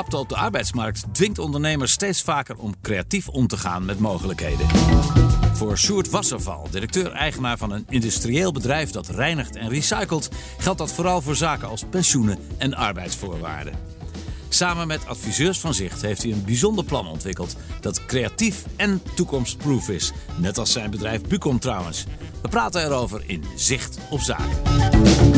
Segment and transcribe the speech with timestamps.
[0.00, 4.66] krapte op de arbeidsmarkt dwingt ondernemers steeds vaker om creatief om te gaan met mogelijkheden.
[5.52, 10.28] Voor Sjoerd Wasserval, directeur-eigenaar van een industrieel bedrijf dat reinigt en recycelt,
[10.58, 13.74] geldt dat vooral voor zaken als pensioenen en arbeidsvoorwaarden.
[14.48, 19.88] Samen met adviseurs van Zicht heeft hij een bijzonder plan ontwikkeld dat creatief en toekomstproof
[19.88, 20.12] is.
[20.36, 22.04] Net als zijn bedrijf Bucom trouwens.
[22.42, 25.29] We praten erover in Zicht op Zaken.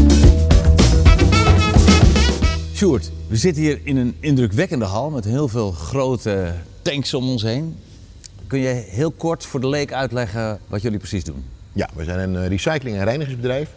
[2.83, 7.43] Sjoerd, we zitten hier in een indrukwekkende hal met heel veel grote tanks om ons
[7.43, 7.77] heen.
[8.47, 11.45] Kun je heel kort voor de leek uitleggen wat jullie precies doen?
[11.73, 13.71] Ja, we zijn een eh, recycling- en reinigingsbedrijf.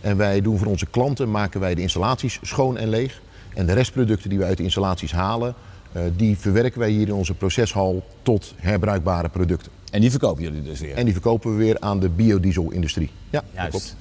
[0.00, 3.20] En wij doen voor onze klanten, maken wij de installaties schoon en leeg.
[3.54, 5.54] En de restproducten die we uit de installaties halen,
[5.92, 9.72] eh, die verwerken wij hier in onze proceshal tot herbruikbare producten.
[9.90, 10.94] En die verkopen jullie dus weer?
[10.94, 13.10] En die verkopen we weer aan de biodieselindustrie.
[13.30, 13.70] Ja, dat Juist.
[13.70, 13.96] klopt.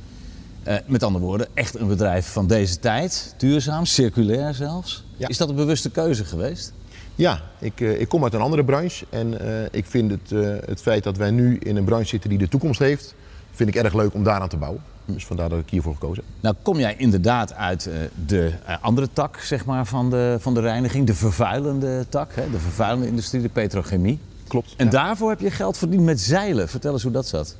[0.63, 3.33] Eh, met andere woorden, echt een bedrijf van deze tijd.
[3.37, 5.03] Duurzaam, circulair zelfs.
[5.17, 5.27] Ja.
[5.27, 6.73] Is dat een bewuste keuze geweest?
[7.15, 10.29] Ja, ik, eh, ik kom uit een andere branche en eh, ik vind het,
[10.65, 13.15] het feit dat wij nu in een branche zitten die de toekomst heeft,
[13.51, 14.81] vind ik erg leuk om daaraan te bouwen.
[15.05, 16.33] Dus vandaar dat ik hiervoor gekozen heb.
[16.39, 17.89] Nou kom jij inderdaad uit
[18.25, 21.07] de andere tak zeg maar, van, de, van de reiniging.
[21.07, 22.49] De vervuilende tak, hè?
[22.51, 24.19] de vervuilende industrie, de petrochemie.
[24.47, 24.73] Klopt.
[24.77, 24.91] En ja.
[24.91, 26.69] daarvoor heb je geld verdiend met zeilen.
[26.69, 27.55] Vertel eens hoe dat zat.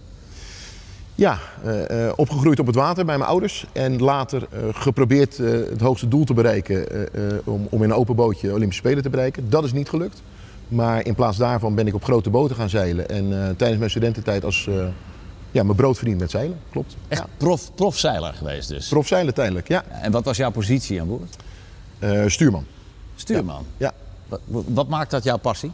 [1.15, 3.65] Ja, eh, eh, opgegroeid op het water bij mijn ouders.
[3.71, 6.87] En later eh, geprobeerd het hoogste doel te bereiken
[7.43, 9.49] om, om in een open bootje Olympische Spelen te bereiken.
[9.49, 10.21] Dat is niet gelukt.
[10.67, 13.09] Maar in plaats daarvan ben ik op grote boten gaan zeilen.
[13.09, 14.69] En tijdens mijn studententijd als
[15.51, 16.59] ja, mijn brood verdiend met zeilen.
[16.71, 16.95] Klopt.
[17.07, 17.27] Echt Ja.
[17.37, 18.87] prof, profzeiler geweest dus.
[18.87, 19.83] Profzeilen tijdelijk, ja.
[19.85, 21.35] En wat was jouw positie aan boord?
[22.31, 22.65] Stuurman.
[23.15, 23.65] Stuurman.
[23.77, 23.91] Ja.
[24.27, 25.71] Wat, wat maakt dat jouw passie?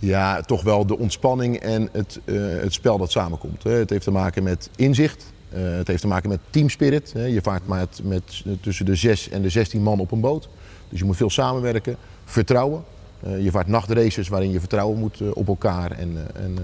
[0.00, 3.62] Ja, toch wel de ontspanning en het, eh, het spel dat samenkomt.
[3.62, 3.70] hè.
[3.70, 5.32] Het heeft te maken met inzicht.
[5.52, 7.12] eh, het heeft te maken met teamspirit.
[7.12, 7.24] hè.
[7.24, 10.48] Je vaart met, met tussen de 6 en de 16 man op een boot.
[10.88, 11.96] Dus je moet veel samenwerken.
[12.24, 12.82] Vertrouwen.
[13.22, 15.90] Eh, je vaart nachtraces waarin je vertrouwen moet op elkaar.
[15.90, 16.56] En, en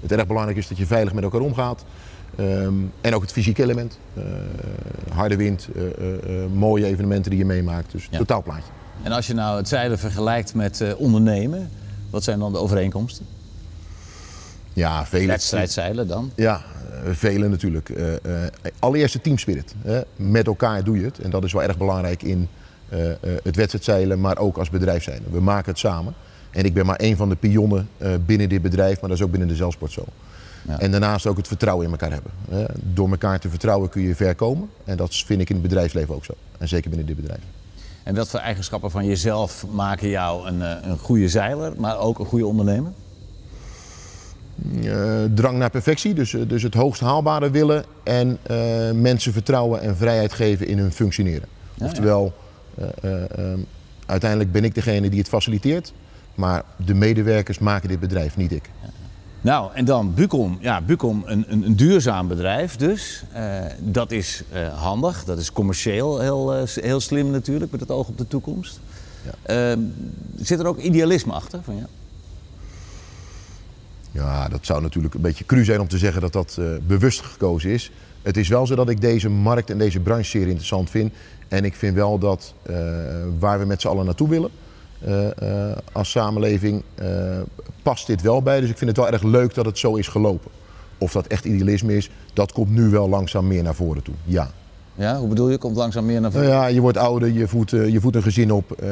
[0.00, 1.84] het erg belangrijk is dat je veilig met elkaar omgaat.
[2.36, 3.98] Ehm, en ook het fysieke element.
[5.12, 5.68] Harde wind,
[6.54, 7.92] mooie evenementen die je meemaakt.
[7.92, 8.18] Dus Ja.
[8.18, 8.70] totaalplaatje.
[9.02, 11.70] En als je nou het zeilen vergelijkt met ondernemen,
[12.14, 13.26] wat zijn dan de overeenkomsten?
[14.72, 15.26] Ja, vele.
[15.26, 16.30] Wedstrijdzeilen dan?
[16.34, 16.62] Ja,
[17.04, 17.88] eh, vele natuurlijk.
[17.88, 19.74] Eh, eh, allereerst de teamspirit.
[19.82, 20.00] Hè.
[20.16, 21.18] Met elkaar doe je het.
[21.18, 22.48] En dat is wel erg belangrijk in
[23.42, 25.30] het wedstrijdzeilen, maar ook als bedrijfszeilen.
[25.30, 26.14] We maken het samen.
[26.50, 27.88] En ik ben maar één van de pionnen
[28.26, 30.04] binnen dit bedrijf, maar dat is ook binnen de zeilsport zo.
[30.68, 30.80] Ja.
[30.80, 32.30] En daarnaast ook het vertrouwen in elkaar hebben.
[32.50, 32.64] hè.
[32.92, 34.68] Door elkaar te vertrouwen kun je ver komen.
[34.84, 36.32] En dat vind ik in het bedrijfsleven ook zo.
[36.58, 37.42] En zeker binnen dit bedrijf.
[38.04, 42.18] En wat voor eigenschappen van jezelf maken jou een, eh, een goede zeiler, maar ook
[42.18, 42.92] een goede ondernemer?
[44.82, 48.38] Eh, drang naar perfectie, dus, eh, dus het hoogst haalbare willen en
[49.00, 51.48] mensen vertrouwen en vrijheid geven in hun functioneren.
[51.74, 52.32] Ja, Oftewel,
[52.74, 53.58] eh, eh, ehm,
[54.06, 55.92] uiteindelijk ben ik degene die het faciliteert,
[56.34, 58.70] maar de medewerkers maken dit bedrijf, niet ik.
[59.44, 60.58] Nou, en dan Bucom.
[60.60, 63.24] Ja, Bucom, een, een, een duurzaam bedrijf dus.
[63.32, 67.90] Eh, dat is eh, handig, dat is commercieel heel, eh, heel slim natuurlijk, met het
[67.90, 68.80] oog op de toekomst.
[69.42, 69.72] Eh,
[70.36, 71.86] zit er ook idealisme achter van ja?
[74.10, 77.70] Ja, dat zou natuurlijk een beetje cru zijn om te zeggen dat dat bewust gekozen
[77.70, 77.90] is.
[78.22, 81.12] Het is wel zo dat ik deze markt en deze branche zeer interessant vind.
[81.48, 82.54] En ik vind wel dat
[83.38, 84.50] waar we met z'n allen naartoe willen
[85.92, 87.06] als samenleving, eh,
[87.82, 88.60] past dit wel bij.
[88.60, 90.50] Dus ik vind het wel erg leuk dat het zo is gelopen.
[90.98, 94.14] Of dat echt idealisme is, dat komt nu wel langzaam meer naar voren toe.
[94.24, 94.50] Ja.
[94.94, 95.18] ja.
[95.18, 95.58] Hoe bedoel je?
[95.58, 96.58] Komt langzaam meer naar Nou voren?
[96.58, 98.88] ja, je wordt ouder, je voedt, eh, je voedt een gezin op, eh,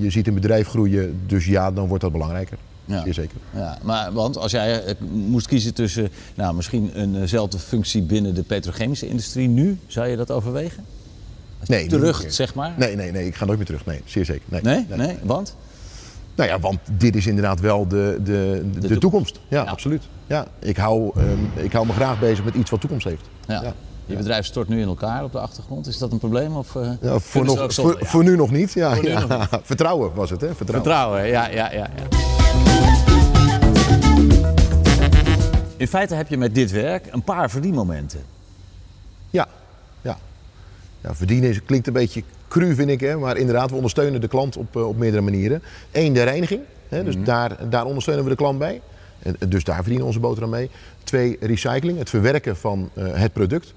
[0.00, 1.20] je ziet een bedrijf groeien.
[1.26, 2.58] Dus ja, dan wordt dat belangrijker.
[2.84, 3.02] Ja.
[3.02, 3.36] Zeer zeker.
[3.54, 8.42] Ja, maar want als jij eh, moest kiezen tussen nou, misschien eenzelfde functie binnen de
[8.42, 10.84] petrochemische industrie nu, zou je dat overwegen?
[11.66, 12.72] Nee, Terug, zeg maar?
[12.76, 13.86] Nee, nee, nee, ik ga nooit meer terug.
[13.86, 14.42] Nee, zeer zeker.
[14.48, 14.86] Nee, Nee?
[14.96, 15.16] Nee?
[15.22, 15.56] Want?
[16.34, 19.40] Nou ja, want dit is inderdaad wel de, de, de, de toekomst.
[19.48, 19.70] Ja, Ja.
[19.70, 20.02] absoluut.
[20.26, 23.22] Ja, ik, hou, ehm, ik hou me graag bezig met iets wat toekomst heeft.
[23.48, 23.62] Ja.
[23.62, 23.72] Ja.
[24.06, 25.86] Je bedrijf stort nu in elkaar op de achtergrond.
[25.86, 26.56] Is dat een probleem?
[26.56, 27.66] Of, eh, Ja, voor, nog,
[28.00, 28.72] voor, nu nog niet.
[28.72, 29.14] Ja, nu
[29.62, 30.54] Vertrouwen was het, hè?
[30.54, 30.90] Vertrouwen.
[30.90, 32.08] Vertrouwen, ja, ja, ja, ja.
[35.76, 38.20] In feite heb je met dit werk een paar verdienmomenten.
[39.30, 39.46] Ja.
[41.04, 43.00] Ja verdienen is, klinkt een beetje cru, vind ik.
[43.00, 43.16] Hè?
[43.16, 45.62] Maar inderdaad, we ondersteunen de klant op, eh, op meerdere manieren.
[45.92, 46.60] Eén, de reiniging.
[46.88, 47.04] Hè?
[47.04, 48.80] Dus daar, daar ondersteunen we de klant bij.
[49.18, 50.70] En, en dus daar verdienen onze boterham mee.
[51.04, 53.74] Twee, recycling, het verwerken van eh, het product.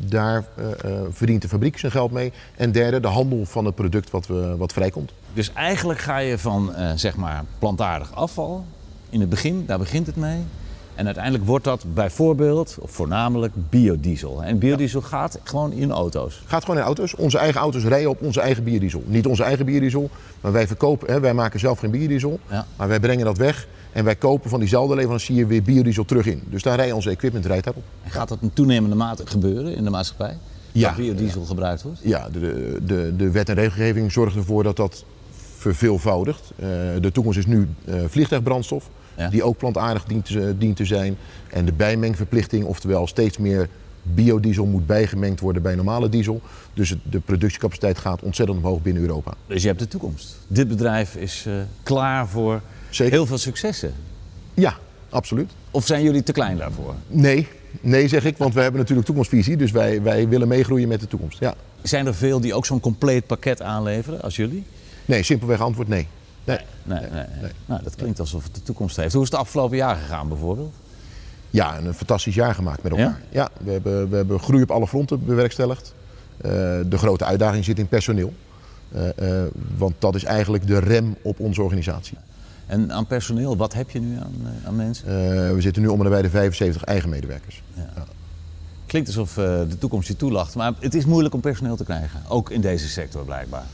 [0.00, 2.32] Daar eh, eh, verdient de fabriek zijn geld mee.
[2.56, 5.12] En derde, de handel van het product wat, we, wat vrijkomt.
[5.32, 8.64] Dus eigenlijk ga je van eh, zeg maar plantaardig afval.
[9.10, 10.38] In het begin, daar begint het mee.
[10.98, 14.44] En uiteindelijk wordt dat bijvoorbeeld, of voornamelijk, biodiesel.
[14.44, 16.42] En biodiesel gaat gewoon in auto's.
[16.46, 17.14] Gaat gewoon in auto's.
[17.14, 19.02] Onze eigen auto's rijden op onze eigen biodiesel.
[19.06, 20.10] Niet onze eigen biodiesel,
[20.40, 22.38] maar wij verkopen, hè, wij maken zelf geen biodiesel.
[22.50, 22.66] Ja.
[22.76, 26.42] Maar wij brengen dat weg en wij kopen van diezelfde leverancier weer biodiesel terug in.
[26.50, 27.84] Dus daar rijdt onze equipment rijdt daarop.
[28.02, 30.36] En gaat dat in toenemende mate gebeuren in de maatschappij?
[30.72, 30.88] Ja.
[30.88, 32.00] Dat biodiesel gebruikt wordt?
[32.02, 35.04] Ja, de, de, de wet en regelgeving zorgt ervoor dat dat
[35.56, 36.52] verveelvoudigt.
[36.56, 36.68] Eh,
[37.00, 39.28] de toekomst is nu eh, vliegtuigbrandstof, Ja.
[39.28, 41.16] die ook plantaardig dient te, dient te zijn.
[41.50, 43.68] En de bijmengverplichting, oftewel steeds meer
[44.02, 46.40] biodiesel moet bijgemengd worden bij normale diesel.
[46.74, 49.32] Dus het- de productiecapaciteit gaat ontzettend omhoog binnen Europa.
[49.46, 50.36] Dus je hebt de toekomst.
[50.46, 52.60] Dit bedrijf is eh, klaar voor
[52.90, 53.12] Zeker.
[53.12, 53.92] heel veel successen.
[54.54, 54.76] Ja,
[55.10, 55.50] absoluut.
[55.70, 56.94] Of zijn jullie te klein daarvoor?
[57.06, 57.48] Nee,
[57.80, 59.56] nee zeg ik, want wij hebben natuurlijk toekomstvisie.
[59.56, 61.38] Dus wij, wij willen meegroeien met de toekomst.
[61.40, 61.54] Ja.
[61.82, 64.64] Zijn er veel die ook zo'n compleet pakket aanleveren als jullie?
[65.04, 66.06] Nee, simpelweg antwoord nee.
[66.48, 67.00] Nee.
[67.00, 67.50] Nee, nee, nee.
[67.66, 69.12] Nou, dat klinkt alsof het de toekomst heeft.
[69.12, 70.74] Hoe is het de afgelopen jaar gegaan bijvoorbeeld?
[71.50, 73.20] Ja, en een fantastisch jaar gemaakt met elkaar.
[73.28, 75.94] Ja, we, hebben, we hebben groei op alle fronten bewerkstelligd.
[76.36, 76.50] Eh,
[76.86, 78.32] de grote uitdaging zit in personeel.
[78.92, 82.16] Eh, eh, want dat is eigenlijk de rem op onze organisatie.
[82.66, 84.34] En aan personeel, wat heb je nu aan,
[84.66, 85.06] aan mensen?
[85.54, 87.62] We zitten nu om en bij de 75 eigen medewerkers.
[88.86, 92.20] Klinkt alsof de toekomst je toelacht, maar het is moeilijk om personeel te krijgen.
[92.28, 93.64] Ook in deze sector blijkbaar.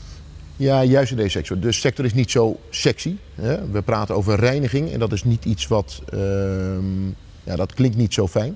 [0.57, 1.59] Ja, juist in deze sector.
[1.59, 3.15] De sector is niet zo sexy.
[3.35, 3.69] Hè?
[3.71, 6.01] We praten over reiniging en dat is niet iets wat.
[6.09, 7.07] ehm,
[7.43, 8.55] ja, dat klinkt niet zo fijn.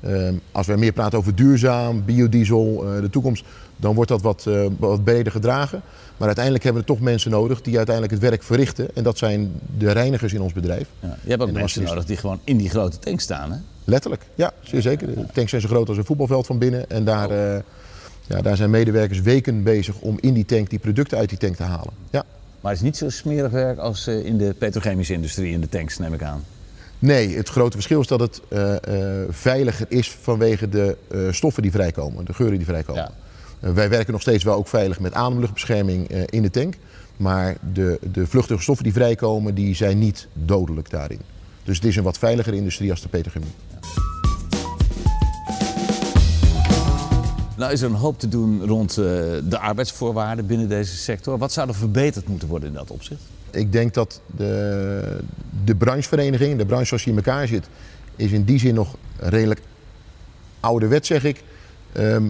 [0.00, 3.44] Ehm, als we meer praten over duurzaam, biodiesel, eh, de toekomst,
[3.76, 5.82] dan wordt dat wat, eh, wat breder gedragen.
[6.16, 8.88] Maar uiteindelijk hebben we toch mensen nodig die uiteindelijk het werk verrichten.
[8.94, 10.88] En dat zijn de reinigers in ons bedrijf.
[11.00, 11.16] Ja.
[11.22, 13.52] Je hebt ook mensen nodig die gewoon in die grote tank staan.
[13.52, 13.58] Hè?
[13.84, 15.06] Letterlijk, ja, zeer zeker.
[15.06, 16.90] De tanks zijn zo groot als een voetbalveld van binnen.
[16.90, 17.60] En daar, eh,
[18.26, 21.56] ja, daar zijn medewerkers weken bezig om in die tank die producten uit die tank
[21.56, 21.92] te halen.
[22.10, 22.24] Ja.
[22.60, 25.68] Maar het is niet zo smerig werk als eh, in de petrochemische industrie, in de
[25.68, 26.44] tanks neem ik aan.
[26.98, 30.96] Nee, het grote verschil is dat het eh, eh, veiliger is vanwege de
[31.30, 33.12] stoffen die vrijkomen, de geuren die vrijkomen.
[33.60, 33.72] Ja.
[33.72, 36.74] Wij werken nog steeds wel ook veilig met ademluchtbescherming in de tank.
[37.16, 41.20] Maar de, de vluchtige stoffen die vrijkomen, die zijn niet dodelijk daarin.
[41.64, 43.52] Dus het is een wat veiligere industrie als de petrochemie.
[47.56, 49.04] Nou is er een hoop te doen rond eh,
[49.44, 51.38] de arbeidsvoorwaarden binnen deze sector.
[51.38, 53.20] Wat zou er verbeterd moeten worden in dat opzicht?
[53.50, 55.18] Ik denk dat de,
[55.64, 57.66] de branchevereniging, de branche zoals die in elkaar zit,
[58.16, 59.60] is in die zin nog redelijk
[60.60, 61.42] ouderwet, zeg ik.
[61.92, 62.24] Ehm,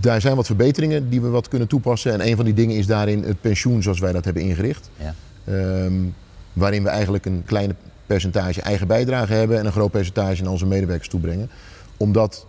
[0.00, 2.12] daar zijn wat verbeteringen die we wat kunnen toepassen.
[2.12, 4.90] En een van die dingen is daarin het pensioen zoals wij dat hebben ingericht.
[4.96, 5.14] Ja.
[5.44, 5.94] Ehm,
[6.52, 7.74] waarin we eigenlijk een kleine
[8.06, 11.50] percentage eigen bijdrage hebben en een groot percentage naar onze medewerkers toebrengen.
[11.96, 12.46] Omdat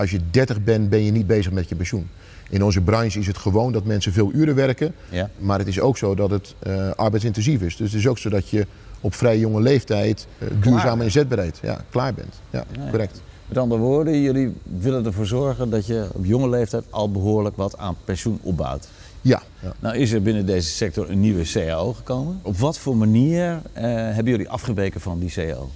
[0.00, 2.08] als je 30 bent, ben je niet bezig met je pensioen.
[2.50, 4.94] In onze branche is het gewoon dat mensen veel uren werken.
[5.08, 5.30] Ja.
[5.38, 7.76] Maar het is ook zo dat het eh, arbeidsintensief is.
[7.76, 8.66] Dus het is ook zo dat je
[9.00, 12.34] op vrij jonge leeftijd eh, duurzaam inzetbaarheid ja, klaar bent.
[12.50, 13.22] Ja, correct.
[13.48, 17.78] Met andere woorden, jullie willen ervoor zorgen dat je op jonge leeftijd al behoorlijk wat
[17.78, 18.88] aan pensioen opbouwt.
[19.20, 19.42] Ja.
[19.62, 19.72] ja.
[19.80, 22.38] Nou is er binnen deze sector een nieuwe CAO gekomen.
[22.42, 25.70] Op wat voor manier eh, hebben jullie afgeweken van die CAO?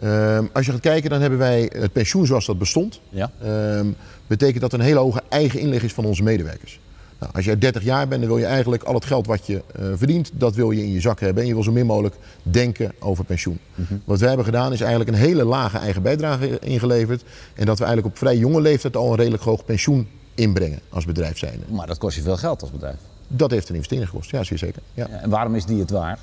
[0.00, 3.00] Ehm, als je gaat kijken, dan hebben wij het pensioen zoals dat bestond.
[3.08, 3.30] Ja?
[3.42, 3.86] Ehm,
[4.26, 6.80] betekent dat een hele hoge eigen inleg is van onze medewerkers.
[7.18, 9.62] Nou, als jij 30 jaar bent, dan wil je eigenlijk al het geld wat je
[9.74, 11.42] eh, verdient, dat wil je in je zak hebben.
[11.42, 13.58] En je wil zo min mogelijk denken over pensioen.
[14.04, 17.24] Wat wij hebben gedaan is eigenlijk een hele lage eigen bijdrage ingeleverd.
[17.54, 21.04] En dat we eigenlijk op vrij jonge leeftijd al een redelijk hoog pensioen inbrengen als
[21.04, 21.64] bedrijf zijnde.
[21.68, 22.96] Maar dat kost je veel geld als bedrijf.
[23.28, 24.82] Dat heeft een investering gekost, ja zeer zeker.
[24.94, 25.06] Ja.
[25.10, 26.20] Ja, en waarom is die het waard?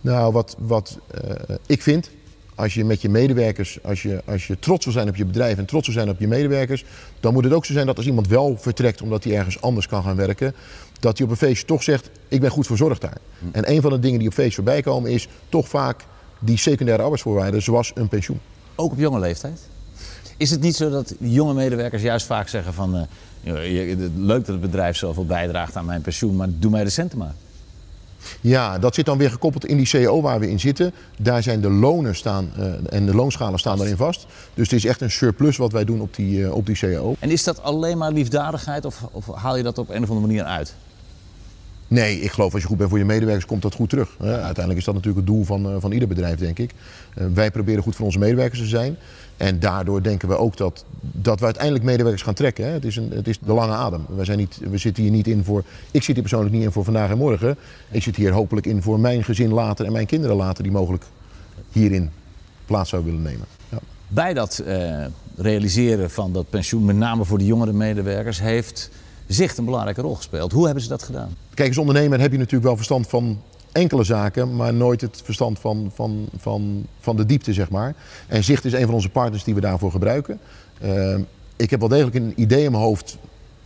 [0.00, 2.10] Nou, wat, wat eh, ik vind,
[2.58, 5.58] als je met je medewerkers, als je, als je trots wil zijn op je bedrijf
[5.58, 6.84] en trots wil zijn op je medewerkers,
[7.20, 9.86] dan moet het ook zo zijn dat als iemand wel vertrekt omdat hij ergens anders
[9.86, 10.54] kan gaan werken,
[11.00, 13.16] dat hij op een feestje toch zegt, ik ben goed verzorgd daar.
[13.52, 16.04] En een van de dingen die op feest voorbij komen is toch vaak
[16.38, 18.40] die secundaire arbeidsvoorwaarden, zoals een pensioen.
[18.74, 19.60] Ook op jonge leeftijd?
[20.36, 22.96] Is het niet zo dat jonge medewerkers juist vaak zeggen van...
[23.44, 23.52] eh,
[24.16, 27.34] leuk dat het bedrijf zoveel bijdraagt aan mijn pensioen, maar doe mij de centen maar.
[28.40, 30.92] Ja, dat zit dan weer gekoppeld in die CEO waar we in zitten.
[31.18, 34.26] Daar zijn de lonen staan eh, en de loonschalen staan daarin vast.
[34.54, 37.14] Dus het is echt een surplus wat wij doen op die, eh, op die CEO.
[37.18, 40.26] En is dat alleen maar liefdadigheid of, of haal je dat op een of andere
[40.26, 40.74] manier uit?
[41.88, 44.16] Nee, ik geloof als je goed bent voor je medewerkers, komt dat goed terug.
[44.20, 46.70] Uiteindelijk is dat natuurlijk het doel van, eh, van ieder bedrijf, denk ik.
[47.14, 48.96] Eh, wij proberen goed voor onze medewerkers te zijn.
[49.36, 52.64] En daardoor denken we ook dat, dat we uiteindelijk medewerkers gaan trekken.
[52.64, 52.70] Hè.
[52.70, 54.04] Het, is een, het is de lange adem.
[54.08, 55.64] Wij zijn niet, we zitten hier niet in voor.
[55.90, 57.56] Ik zit hier persoonlijk niet in voor vandaag en morgen.
[57.90, 61.04] Ik zit hier hopelijk in voor mijn gezin later en mijn kinderen later, die mogelijk
[61.72, 62.10] hierin
[62.66, 63.46] plaats zouden willen nemen.
[63.68, 63.78] Ja.
[64.08, 65.04] Bij dat eh,
[65.36, 68.90] realiseren van dat pensioen, met name voor de jongere medewerkers, heeft
[69.28, 70.52] zicht een belangrijke rol gespeeld.
[70.52, 71.36] Hoe hebben ze dat gedaan?
[71.54, 73.40] Kijk, als ondernemer heb je natuurlijk wel verstand van
[73.72, 77.94] enkele zaken, maar nooit het verstand van, van, van, van de diepte, zeg maar.
[78.26, 80.40] En Zicht is een van onze partners die we daarvoor gebruiken.
[80.84, 81.18] Uh,
[81.56, 83.18] ik heb wel degelijk een idee in mijn hoofd,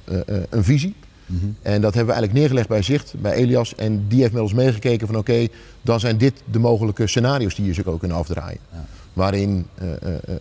[0.04, 0.94] uh, uh, een visie.
[1.26, 1.56] Mm -hmm.
[1.62, 3.74] En dat hebben we eigenlijk neergelegd bij Zicht, bij Elias.
[3.74, 5.50] En die heeft met ons meegekeken van oké, okay,
[5.82, 8.58] dan zijn dit de mogelijke scenario's die je zich ook kunnen afdraaien.
[8.72, 8.84] Ja.
[9.12, 9.66] Waarin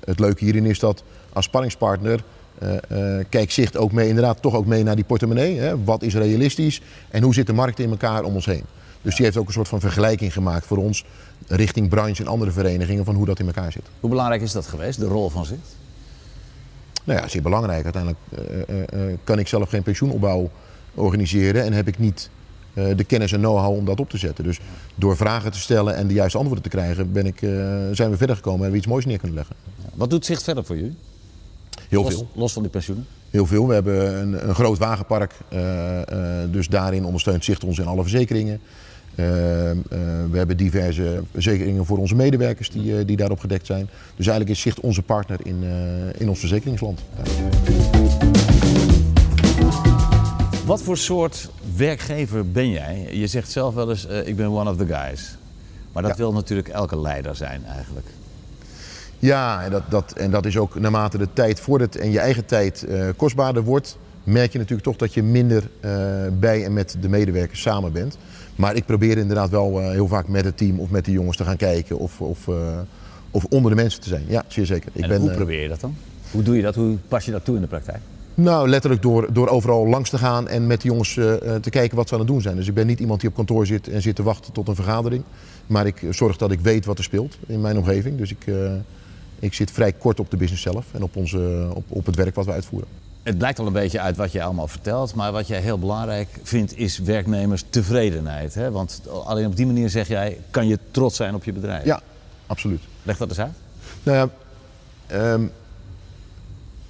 [0.05, 2.23] het leuke hierin is dat als spanningspartner
[3.29, 5.59] kijk Zicht ook mee, inderdaad toch ook mee naar die portemonnee.
[5.59, 5.83] Hè?
[5.83, 8.63] Wat is realistisch en hoe zit de markt in elkaar om ons heen?
[9.01, 11.05] Dus die heeft ook een soort van vergelijking gemaakt voor ons
[11.47, 13.85] richting branche en andere verenigingen van hoe dat in elkaar zit.
[13.99, 15.75] Hoe belangrijk is dat geweest, de rol van Zicht?
[17.03, 17.83] Nou ja, zeer belangrijk.
[17.83, 18.21] Uiteindelijk
[18.93, 20.49] uh, kan ik zelf geen pensioenopbouw
[20.95, 22.29] organiseren en heb ik niet
[22.73, 24.43] de kennis en know-how om dat op te zetten.
[24.43, 24.59] Dus
[24.95, 27.37] door vragen te stellen en de juiste antwoorden te krijgen, ben ik,
[27.91, 29.55] zijn we verder gekomen en hebben we iets moois neer kunnen leggen.
[29.93, 30.95] Wat doet Zicht verder voor jullie?
[31.91, 32.27] Heel los, veel.
[32.33, 33.05] Los van die pensioenen?
[33.29, 33.67] Heel veel.
[33.67, 35.33] We hebben een, een groot wagenpark.
[35.53, 36.03] Uh, uh,
[36.51, 38.59] dus daarin ondersteunt Zicht ons in alle verzekeringen.
[39.15, 39.25] Uh,
[40.31, 43.89] we hebben diverse verzekeringen voor onze medewerkers die, die daarop gedekt zijn.
[44.15, 45.63] Dus eigenlijk is Zicht onze partner in,
[46.17, 46.99] in ons verzekeringsland.
[50.65, 53.07] Wat voor soort werkgever ben jij?
[53.11, 55.37] Je zegt zelf wel eens, ik ben one of the guys.
[55.91, 56.17] Maar dat ja.
[56.17, 58.05] wil natuurlijk elke leider zijn eigenlijk.
[59.21, 62.45] Ja, en dat, dat, en dat is ook naarmate de tijd vordert en je eigen
[62.45, 65.91] tijd uh, kostbaarder wordt, merk je natuurlijk toch dat je minder uh,
[66.39, 68.17] bij en met de medewerkers samen bent.
[68.55, 71.37] Maar ik probeer inderdaad wel uh, heel vaak met het team of met de jongens
[71.37, 72.49] te gaan kijken of, of,
[73.31, 74.23] of onder de mensen te zijn.
[74.27, 74.91] Ja, zeer zeker.
[74.93, 75.95] Ik en ben, hoe probeer je dat dan?
[76.31, 76.75] Hoe doe je dat?
[76.75, 77.99] Hoe pas je dat toe in de praktijk?
[78.33, 81.13] Nou, letterlijk door, door overal langs te gaan en met de jongens
[81.61, 82.55] te kijken wat ze aan het doen zijn.
[82.55, 84.75] Dus ik ben niet iemand die op kantoor zit en zit te wachten tot een
[84.75, 85.23] vergadering.
[85.67, 88.17] Maar ik zorg dat ik weet wat er speelt in mijn omgeving.
[88.17, 88.45] Dus ik...
[89.41, 92.35] Ik zit vrij kort op de business zelf en op, onze, op, op het werk
[92.35, 92.87] wat we uitvoeren.
[93.23, 96.27] Het blijkt al een beetje uit wat je allemaal vertelt, maar wat jij heel belangrijk
[96.43, 98.53] vindt is werknemerstevredenheid.
[98.53, 98.71] Hè?
[98.71, 101.85] Want alleen op die manier zeg jij, kan je trots zijn op je bedrijf.
[101.85, 102.01] Ja,
[102.47, 102.81] absoluut.
[103.03, 103.53] Leg dat eens uit.
[104.03, 105.51] Nou ja, um,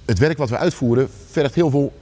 [0.04, 1.92] het werk wat we uitvoeren vergt heel veel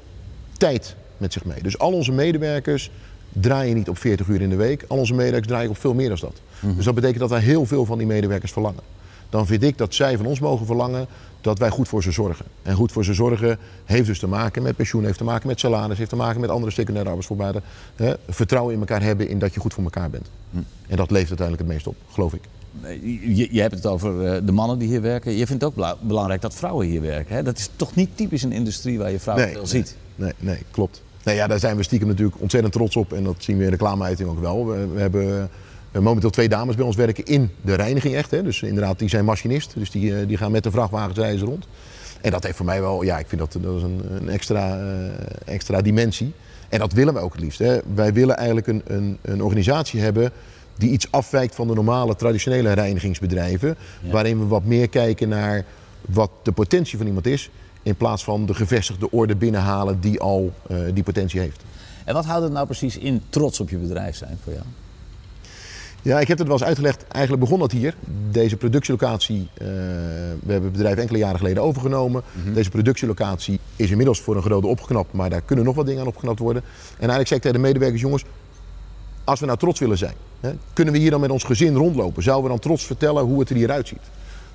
[0.53, 1.63] tijd met zich mee.
[1.63, 2.91] Dus al onze medewerkers
[3.33, 4.85] draaien niet op 40 uur in de week.
[4.89, 6.33] Al onze medewerkers draaien op veel meer dan dat.
[6.33, 6.77] Mm -hmm.
[6.77, 8.83] Dus dat betekent dat wij heel veel van die medewerkers verlangen
[9.31, 11.07] dan vind ik dat zij van ons mogen verlangen
[11.41, 12.47] dat wij goed voor ze zorgen.
[12.63, 15.61] En goed voor ze zorgen heeft dus te maken met pensioen, heeft te maken met
[15.61, 17.63] salaris, heeft te maken met andere secundaire arbeidsvoorwaarden.
[18.29, 20.31] Vertrouwen in elkaar hebben in dat je goed voor elkaar bent.
[20.51, 20.59] Hm.
[20.89, 22.43] En dat leeft uiteindelijk het meest op, geloof ik.
[23.37, 25.33] Je, je hebt het over eh, de mannen die hier werken.
[25.33, 27.35] Je vindt het ook belangrijk dat vrouwen hier werken.
[27.35, 27.43] Hè?
[27.43, 29.97] Dat is toch niet typisch een industrie waar je vrouwen nee, veel nee, ziet?
[30.15, 31.03] Nee, nee, klopt.
[31.25, 33.13] Nee, ja, daar zijn we stiekem natuurlijk ontzettend trots op.
[33.13, 34.67] En dat zien we in de reclameuiting ook wel.
[34.67, 35.51] We, we hebben
[35.93, 38.31] momenteel twee dames bij ons werken in de reiniging echt.
[38.31, 38.43] Hè.
[38.43, 39.73] Dus inderdaad, die zijn machinist.
[39.77, 41.67] Dus die, uh, die gaan met de vrachtwagens reizen rond.
[42.21, 44.79] En dat heeft voor mij wel, ja, ik vind dat, dat is een, een extra,
[44.79, 45.09] uh,
[45.45, 46.33] extra dimensie.
[46.69, 47.59] En dat willen we ook het liefst.
[47.59, 47.79] Hè.
[47.95, 50.33] Wij willen eigenlijk een, een, een organisatie hebben
[50.77, 53.77] die iets afwijkt van de normale traditionele reinigingsbedrijven.
[54.03, 54.11] Ja.
[54.11, 55.65] Waarin we wat meer kijken naar
[56.01, 57.51] wat de potentie van iemand is.
[57.83, 61.63] In plaats van de gevestigde orde binnenhalen die al uh, die potentie heeft.
[62.05, 64.65] En wat houdt het nou precies in trots op je bedrijf zijn voor jou?
[66.03, 67.05] Ja, ik heb het wel eens uitgelegd.
[67.09, 67.95] Eigenlijk begon dat hier.
[68.31, 69.67] Deze productielocatie, uh,
[70.43, 72.23] we hebben het bedrijf enkele jaren geleden overgenomen.
[72.33, 72.55] Mm -hmm.
[72.55, 76.07] Deze productielocatie is inmiddels voor een grote opgeknapt, maar daar kunnen nog wat dingen aan
[76.07, 76.63] opgeknapt worden.
[76.63, 78.25] En eigenlijk zei ik tegen de medewerkers, jongens,
[79.25, 82.23] als we nou trots willen zijn, hè, kunnen we hier dan met ons gezin rondlopen?
[82.23, 84.03] Zouden we dan trots vertellen hoe het er hier uitziet?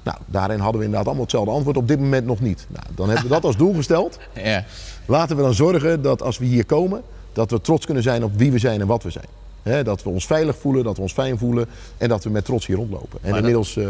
[0.04, 1.78] Nou, daarin hadden we inderdaad allemaal hetzelfde antwoord.
[1.78, 2.68] Op dit moment nog niet.
[2.70, 4.20] Nou, dan hebben we dat als doel gesteld.
[4.44, 4.66] ja.
[5.06, 7.02] Laten we dan zorgen dat als we hier komen,
[7.34, 9.26] dat we trots kunnen zijn op wie we zijn en wat we zijn.
[9.66, 11.66] He, dat we ons veilig voelen, dat we ons fijn voelen
[11.98, 13.20] en dat we met trots hier rondlopen.
[13.22, 13.90] En inmiddels, dat, uh,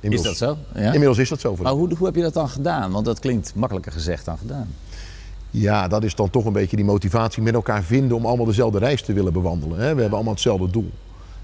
[0.00, 0.80] inmiddels, Is dat zo?
[0.80, 0.86] Ja?
[0.86, 1.56] Inmiddels is dat zo.
[1.62, 2.92] maar hoe, hoe heb je dat dan gedaan?
[2.92, 4.68] Want dat klinkt makkelijker gezegd dan gedaan.
[5.50, 8.78] Ja, dat is dan toch een beetje die motivatie met elkaar vinden om allemaal dezelfde
[8.78, 9.78] reis te willen bewandelen.
[9.78, 10.90] He, we hebben allemaal hetzelfde doel.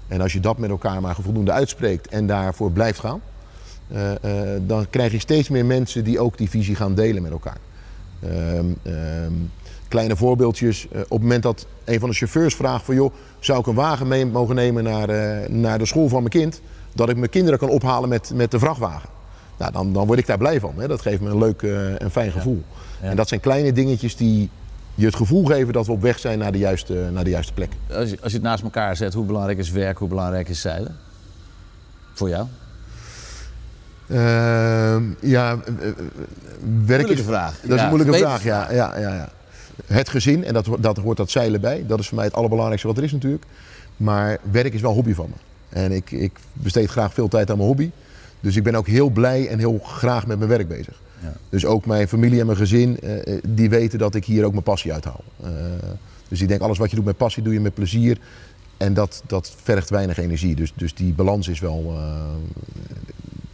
[0.07, 3.21] En als je dat met elkaar maar voldoende uitspreekt en daarvoor blijft gaan,
[3.91, 7.31] uh, uh, dan krijg je steeds meer mensen die ook die visie gaan delen met
[7.31, 7.57] elkaar.
[8.23, 9.51] Um, um,
[9.91, 10.85] kleine voorbeeldjes.
[10.85, 13.75] Uh, op het moment dat een van de chauffeurs vraagt van joh, zou ik een
[13.75, 16.61] wagen mee mogen nemen naar, uh, naar de school van mijn kind,
[16.93, 19.09] dat ik mijn kinderen kan ophalen met, met de vrachtwagen.
[19.57, 20.73] Nou, dan, dan word ik daar blij van.
[20.77, 20.87] Hè.
[20.87, 22.63] Dat geeft me een leuk uh, en fijn gevoel.
[22.67, 23.05] Ja.
[23.05, 23.09] Ja.
[23.09, 24.49] En dat zijn kleine dingetjes die
[24.95, 27.53] je het gevoel geven dat we op weg zijn naar de juiste, naar de juiste
[27.53, 27.71] plek.
[27.93, 30.61] Als je, als je het naast elkaar zet, hoe belangrijk is werk, hoe belangrijk is
[30.61, 30.97] zeilen?
[32.13, 32.45] Voor jou?
[34.07, 35.57] Uh, ja,
[36.85, 37.59] werk is, vraag.
[37.61, 38.71] Dat is ja, een moeilijke vraag, ja.
[38.71, 39.29] ja, ja, ja
[39.85, 41.83] het gezin, en dat, dat hoort dat zeilen bij.
[41.87, 43.45] Dat is voor mij het allerbelangrijkste wat er is natuurlijk.
[43.97, 45.35] Maar werk is wel hobby van me.
[45.69, 47.89] En ik, ik besteed graag veel tijd aan mijn hobby.
[48.39, 51.01] Dus ik ben ook heel blij en heel graag met mijn werk bezig.
[51.21, 51.33] Ja.
[51.49, 54.63] Dus ook mijn familie en mijn gezin, uh, die weten dat ik hier ook mijn
[54.63, 55.23] passie uithaal.
[55.43, 55.49] Uh,
[56.27, 58.17] dus ik denk, alles wat je doet met passie, doe je met plezier.
[58.77, 60.55] en dat, dat vergt weinig energie.
[60.55, 62.23] Dus, dus die balans is wel uh,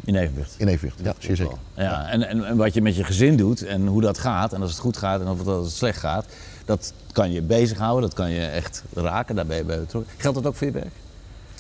[0.07, 0.55] in evenwicht.
[0.57, 1.57] In evenwicht, ja, zeer zeker.
[1.73, 4.61] Ja, en, en, en, wat je met je gezin doet en hoe dat gaat, en
[4.61, 6.25] als het goed gaat en of het, als het slecht gaat,
[6.65, 10.13] dat kan je bezighouden, dat kan je echt raken, daar ben je bij betrokken.
[10.17, 10.93] Geldt dat ook voor je werk?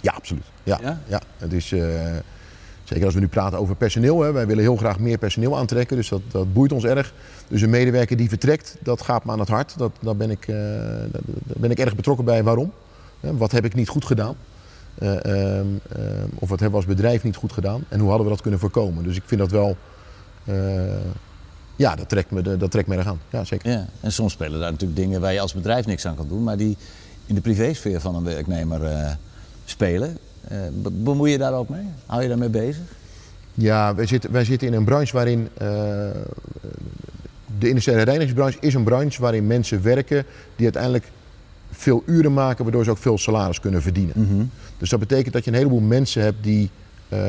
[0.01, 0.43] Ja, absoluut.
[0.63, 1.01] Ja, ja?
[1.07, 1.21] ja.
[1.37, 1.95] Het is, uh,
[2.83, 5.95] zeker als we nu praten over personeel, hè, wij willen heel graag meer personeel aantrekken,
[5.95, 7.13] dus dat, dat boeit ons erg.
[7.47, 9.77] Dus een medewerker die vertrekt, dat gaat me aan het hart.
[9.77, 12.43] Dat, daar, ben ik, uh, daar ben ik erg betrokken bij.
[12.43, 12.71] Waarom?
[13.19, 14.35] Wat heb ik niet goed gedaan?
[14.99, 15.61] Uh, uh,
[16.35, 17.83] of wat hebben we als bedrijf niet goed gedaan?
[17.89, 19.03] En hoe hadden we dat kunnen voorkomen?
[19.03, 19.77] Dus ik vind dat wel.
[20.45, 20.55] Uh,
[21.75, 23.19] ja, dat trekt, me, dat trekt me erg aan.
[23.29, 23.71] Ja, zeker.
[23.71, 26.43] Ja, en soms spelen daar natuurlijk dingen waar je als bedrijf niks aan kan doen,
[26.43, 26.77] maar die
[27.25, 29.17] in de privésfeer van een werknemer
[29.65, 30.17] spelen.
[30.91, 31.85] bemoei je daar ook mee?
[32.05, 32.83] Hou je daarmee bezig?
[33.53, 35.49] Ja, wij zitten, wij zitten in een branche waarin.
[37.59, 40.25] de industriële reinigingsbranche is een branche waarin mensen werken
[40.55, 41.11] die uiteindelijk
[41.77, 44.13] veel uren maken, waardoor ze ook veel salaris kunnen verdienen.
[44.15, 44.45] Mhm.
[44.77, 46.69] Dus dat betekent dat je een heleboel mensen hebt die,
[47.09, 47.19] uh,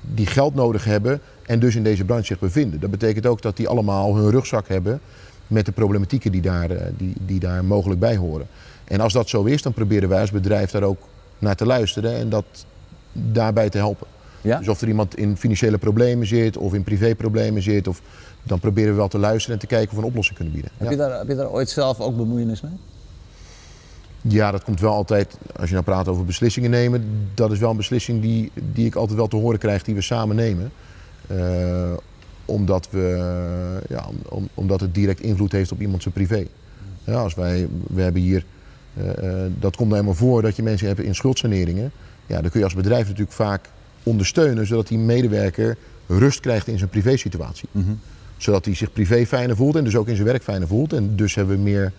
[0.00, 2.80] die geld nodig hebben en dus in deze branche zich bevinden.
[2.80, 5.00] Dat betekent ook dat die allemaal hun rugzak hebben
[5.46, 8.46] met de problematieken die daar, eh, die, die daar mogelijk bij horen.
[8.84, 12.16] En als dat zo is, dan proberen wij als bedrijf daar ook naar te luisteren
[12.16, 12.44] en dat
[13.12, 14.06] daarbij te helpen.
[14.40, 14.58] Ja?
[14.58, 18.02] Dus of er iemand in financiële problemen zit of in privéproblemen zit, of,
[18.42, 20.72] dan proberen we wel te luisteren en te kijken of we een oplossing kunnen bieden.
[20.76, 22.72] Heb, je daar, heb je daar ooit zelf ook bemoeienis mee?
[24.22, 27.70] Ja, dat komt wel altijd, als je nou praat over beslissingen nemen, dat is wel
[27.70, 30.72] een beslissing die, die ik altijd wel te horen krijg die we samen nemen.
[31.32, 31.92] Uh,
[32.44, 36.46] omdat, we, ja, om, omdat het direct invloed heeft op iemand zijn privé.
[37.04, 38.44] Ja, als wij, we hebben hier,
[38.98, 39.04] uh,
[39.58, 41.92] dat komt nou helemaal voor dat je mensen hebt in schuldsaneringen.
[42.26, 43.68] Ja, dan kun je als bedrijf natuurlijk vaak
[44.02, 47.68] ondersteunen zodat die medewerker rust krijgt in zijn privésituatie.
[47.72, 48.00] Mm -hmm.
[48.36, 50.92] Zodat hij zich privé fijner voelt en dus ook in zijn werk fijner voelt.
[50.92, 51.92] En dus hebben we meer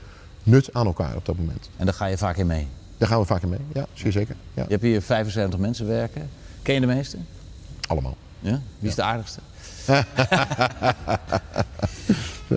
[0.44, 1.70] nut aan elkaar op dat moment.
[1.78, 2.68] En daar ga je vaak in mee?
[2.98, 4.36] Daar gaan we vaak in mee, ja, zeer zeker.
[4.54, 4.64] Ja.
[4.64, 6.30] Je hebt hier 75 mensen werken.
[6.62, 7.18] Ken je de meeste?
[7.88, 8.18] Allemaal.
[8.40, 8.62] Ja?
[8.80, 9.40] Wie is de aardigste?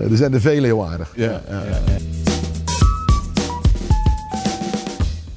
[0.09, 1.13] er zijn er vele heel aardig.
[1.15, 1.41] Ja,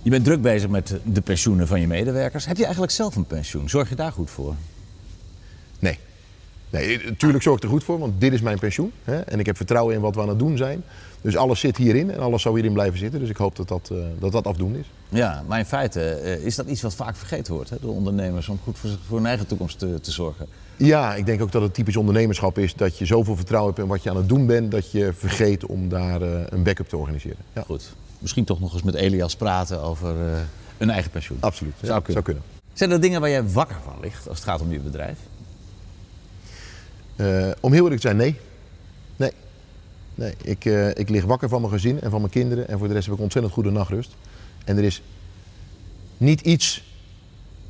[0.06, 2.46] Je bent druk bezig met de pensioenen van je medewerkers.
[2.46, 3.68] Heb je eigenlijk zelf een pensioen?
[3.68, 4.54] Zorg je daar goed voor?
[5.78, 5.98] Nee.
[6.76, 8.92] Nee, natuurlijk zorg ik er goed voor, want dit is mijn pensioen.
[9.04, 9.16] Hè?
[9.16, 10.82] En ik heb vertrouwen in wat we aan het doen zijn.
[11.20, 13.20] Dus alles zit hierin en alles zal hierin blijven zitten.
[13.20, 14.90] Dus ik hoop dat dat, uh, dat, dat afdoende is.
[15.08, 18.48] Ja, maar in feite uh, is dat iets wat vaak vergeten wordt hè, door ondernemers
[18.48, 20.46] om goed voor, voor hun eigen toekomst te, te, zorgen.
[20.76, 23.90] Ja, ik denk ook dat het typisch ondernemerschap is dat je zoveel vertrouwen hebt in
[23.92, 26.96] wat je aan het doen bent, dat je vergeet om daar uh, een backup te
[26.96, 27.38] organiseren.
[27.52, 27.62] Ja.
[27.62, 27.92] Goed.
[28.18, 30.14] Misschien toch nog eens met Elias praten over
[30.78, 31.38] een eigen pensioen.
[31.40, 31.74] Absoluut.
[31.80, 32.12] Zou, ja, kunnen.
[32.12, 32.42] zou kunnen.
[32.72, 35.18] Zijn er dingen waar jij wakker van ligt als het gaat om je bedrijf?
[37.60, 38.36] Om heel eerlijk te zijn, nee.
[39.16, 39.32] Nee.
[40.16, 42.88] Nee, ik, uh, ik lig wakker van mijn gezin en van mijn kinderen en voor
[42.88, 44.14] de rest heb ik ontzettend goede nachtrust.
[44.64, 45.02] En er is
[46.16, 46.94] niet iets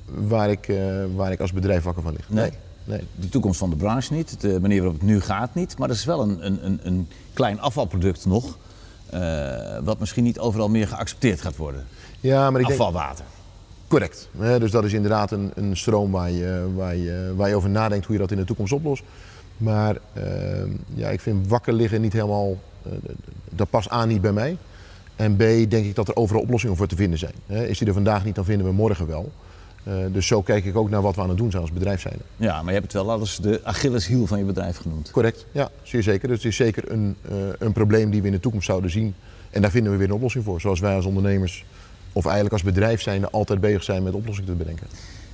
[0.04, 2.28] waar ik, uh, waar ik als bedrijf wakker van lig.
[2.28, 2.50] Nee.
[2.84, 3.00] nee.
[3.14, 5.94] De toekomst van de branche niet, de manier waarop het nu gaat niet, maar er
[5.94, 8.58] is wel een, een, een klein afvalproduct nog,
[9.84, 11.86] wat misschien niet overal meer geaccepteerd gaat worden.
[12.20, 13.24] Ja, maar ik Afvalwater.
[13.24, 13.30] Denk...
[13.88, 14.28] Correct.
[14.60, 18.06] dus dat is inderdaad een, een stroom waar je, waar, je, waar je over nadenkt
[18.06, 19.02] hoe je dat in de toekomst oplost.
[19.56, 20.22] Maar uh,
[20.94, 22.56] ja, ik vind wakker liggen niet helemaal.
[22.86, 22.92] Uh,
[23.50, 24.56] dat past A niet bij mij.
[25.16, 27.32] En B denk ik dat er overal oplossingen voor te vinden zijn.
[27.68, 29.32] Is die er vandaag niet, dan vinden we morgen wel.
[29.88, 32.00] Uh, dus zo kijk ik ook naar wat we aan het doen zijn als bedrijf
[32.00, 32.16] zijn.
[32.36, 35.10] Ja, maar je hebt het wel alles de Achilleshiel van je bedrijf genoemd.
[35.10, 36.28] Correct, ja, zeer zeker.
[36.28, 37.16] Dus het is zeker een,
[37.58, 39.14] een probleem die we in de toekomst zouden zien.
[39.50, 40.60] En daar vinden we weer een oplossing voor.
[40.60, 41.64] Zoals wij als ondernemers,
[42.12, 44.86] of eigenlijk als bedrijf zijn, altijd bezig zijn met oplossingen te bedenken.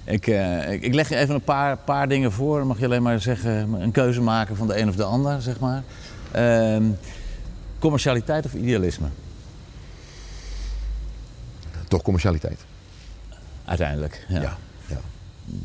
[0.05, 2.59] Ik, uh, ik, leg je even een paar, paar dingen voor.
[2.59, 5.43] Dan mag je alleen maar zeggen, een keuze maken van de een of de ander,
[5.43, 5.83] zeg maar.
[6.37, 6.77] Uh,
[7.79, 9.07] commercialiteit of idealisme?
[11.89, 12.65] Toch commercialiteit.
[13.65, 14.41] Uiteindelijk, ja.
[14.41, 14.99] ja, ja.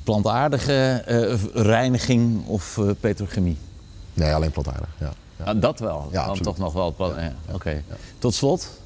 [0.03, 3.57] Plantaardige uh, reiniging of uh, petrochemie?
[4.13, 5.11] Nee, alleen plantaardig, ja.
[5.37, 5.43] ja.
[5.43, 6.09] Ah, dat wel?
[6.11, 6.87] Ja, Dan toch nog wel.
[6.87, 7.33] Oké.
[7.51, 7.83] Okay.
[8.17, 8.79] Tot slot,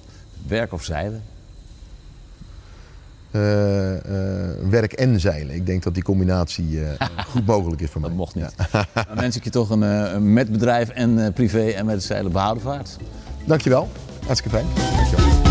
[0.48, 1.24] werk of zeilen?
[3.32, 4.00] Uh, uh,
[4.70, 5.56] werk en zeilen.
[5.56, 6.90] Ik denk dat die combinatie uh,
[7.32, 8.10] goed mogelijk is voor mij.
[8.10, 8.54] Dat mocht niet.
[8.72, 8.86] Ja.
[8.94, 12.64] Dan wens ik je toch een, een met bedrijf en privé en met zeilen behouden
[12.64, 12.98] vaart.
[13.46, 13.90] Dankjewel.
[14.26, 14.68] Hartstikke fijn.
[14.96, 15.42] Dankjewel.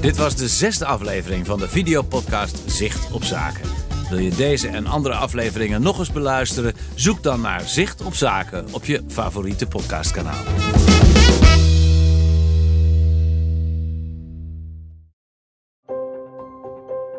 [0.00, 3.68] Dit was de zesde aflevering van de videopodcast Zicht op Zaken.
[4.08, 6.74] Wil je deze en andere afleveringen nog eens beluisteren?
[6.94, 10.42] Zoek dan naar Zicht op Zaken op je favoriete podcastkanaal.